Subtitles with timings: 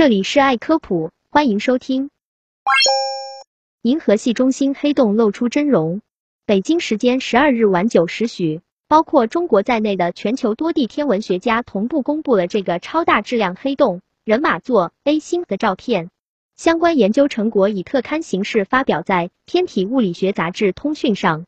[0.00, 2.08] 这里是爱科普，欢迎收听。
[3.82, 6.00] 银河系中心黑洞露出真容。
[6.46, 16.08] 北京时间十二日晚九时许，包括中国在内的全球多地天文学家同步公布了这个超大质量黑洞人马座 A 星的照片。
[16.56, 21.44] 相关研究成果以特刊形式发表在《天体物理学杂志通讯》上。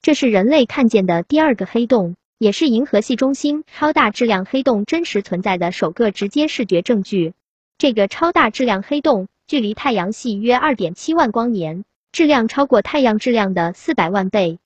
[0.00, 7.34] 这是人类看见的第二个黑洞，也是银河系中心超大质量黑洞真实存在的首个直接视觉证据。
[7.82, 11.82] 这个超大质量黑洞距离太阳系约二点七万光年，
[12.12, 14.60] 质量超过太阳质量的四百万倍。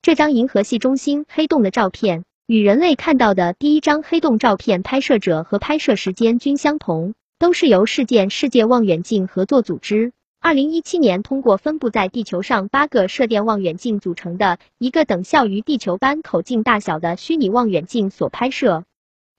[0.00, 18.84] 这张银河系中心黑洞的照片与人类看到的第一张黑洞照片拍摄者和拍摄时间均相同，都是由事件世界望远镜合作组织，二零一七年通过分布在地球上八个射电望远镜组成的一个等效于地球般口径大小的虚拟望远镜所拍摄。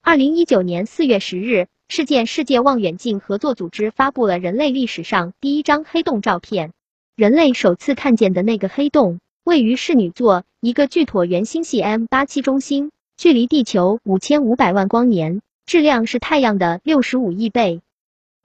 [0.02, 1.66] 二零一九年四月十日。
[1.88, 6.72] 事件世界望远镜合作组织发布了人类历史上第一张黑洞照片。
[7.14, 17.80] 人类首次看见的那个黑洞位于室女座一个巨椭圆星系 M 八七中心，距离地球五千五百万光年，质量是太阳的六十五亿倍。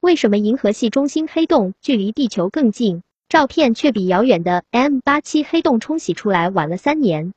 [0.00, 7.32] 为什么银河系中心黑洞距离地球更近，照片却比遥远的 M 八七黑洞冲洗出来晚了三年？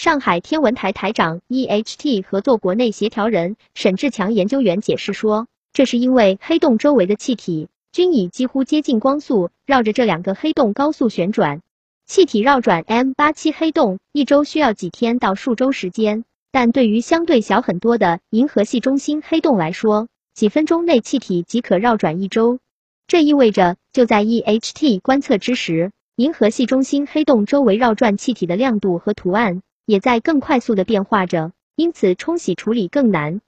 [0.00, 11.62] 上海天文台台长、EHT 合作国内协调人沈志强研究员解释说，这是因为黑洞周围的气体均以几乎接近光速绕着这两个黑洞高速旋转。
[12.06, 22.60] 气体绕转 M 八七黑洞一周需要几天到数周时间，但对于相对小很多的银河系中心黑洞来说，几分钟内气体即可绕转一周。
[23.08, 29.60] 这意味着就在 EHT 观测之时，银河系中心黑洞周围绕转气体的亮度和图案。
[29.88, 33.40] 也在更快速的变化着，因此冲洗处理更难。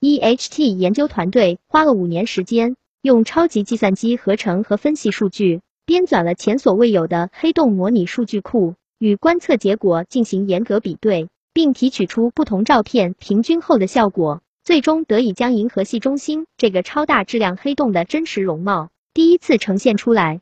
[0.00, 20.40] EHT 研究团队花了五年时间，用超级计算机合成和分析数据，编纂了前所未有的黑洞模拟数据库，与观测结果进行严格比对，并提取出不同照片平均后的效果，最终得以将银河系中心这个超大质量黑洞的真实容貌第一次呈现出来。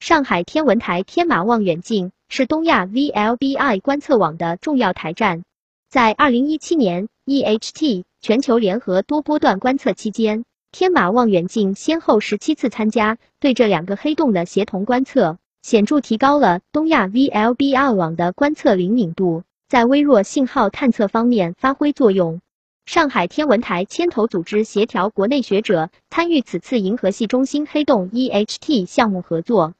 [0.00, 2.12] 上海天文台天马望远镜。
[2.30, 5.42] 是东亚 VLBI 观测网的重要台站。
[5.88, 22.40] 在二零一七年 EHT 全球联合多波段观测期间，天马望远镜先后十七次参加对这两个黑洞的协同观测，显著提高了东亚 VLBI 网的观测灵敏度，在微弱信号探测方面发挥作用。
[22.84, 29.72] 上海天文台牵头组织协调国内学者参与此次银河系中心黑洞 EHT 项目合作。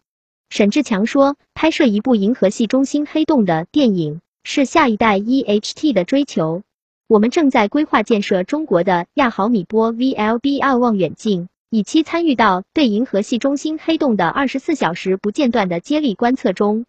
[0.50, 6.62] 沈志强说：“拍摄一部银河系中心黑洞的电影是下一代 EHT 的追求。
[7.06, 16.86] 我们正在规划建设中国的亚毫米波 VLBI 望远镜，以期参与到对银河系中心黑洞的二十四小时不间断的接力观测中。”